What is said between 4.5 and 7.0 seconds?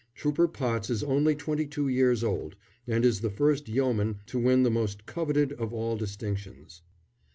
the most coveted of all distinctions.